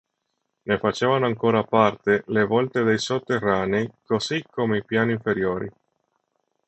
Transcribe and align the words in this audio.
Ne 0.63 0.79
facevano 0.79 1.27
ancora 1.27 1.63
parte 1.63 2.23
le 2.29 2.43
volte 2.43 2.81
dei 2.81 2.97
sotterranei 2.97 3.87
così 4.01 4.43
come 4.49 4.77
i 4.79 4.83
piani 4.83 5.11
inferiori. 5.11 5.69